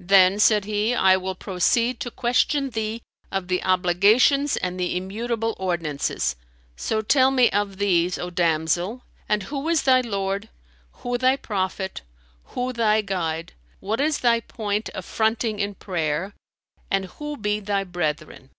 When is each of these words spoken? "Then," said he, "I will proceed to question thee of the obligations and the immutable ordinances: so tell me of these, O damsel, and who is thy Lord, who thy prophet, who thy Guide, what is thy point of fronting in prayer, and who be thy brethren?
"Then," 0.00 0.40
said 0.40 0.64
he, 0.64 0.96
"I 0.96 1.16
will 1.16 1.36
proceed 1.36 2.00
to 2.00 2.10
question 2.10 2.70
thee 2.70 3.02
of 3.30 3.46
the 3.46 3.62
obligations 3.62 4.56
and 4.56 4.80
the 4.80 4.96
immutable 4.96 5.54
ordinances: 5.60 6.34
so 6.74 7.02
tell 7.02 7.30
me 7.30 7.48
of 7.50 7.76
these, 7.78 8.18
O 8.18 8.30
damsel, 8.30 9.02
and 9.28 9.44
who 9.44 9.68
is 9.68 9.84
thy 9.84 10.00
Lord, 10.00 10.48
who 11.04 11.16
thy 11.16 11.36
prophet, 11.36 12.02
who 12.46 12.72
thy 12.72 13.00
Guide, 13.00 13.52
what 13.78 14.00
is 14.00 14.18
thy 14.18 14.40
point 14.40 14.88
of 14.88 15.04
fronting 15.04 15.60
in 15.60 15.76
prayer, 15.76 16.34
and 16.90 17.04
who 17.04 17.36
be 17.36 17.60
thy 17.60 17.84
brethren? 17.84 18.50